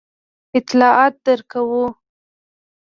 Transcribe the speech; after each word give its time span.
اطلاعات 0.57 1.15
درکوو. 1.25 1.83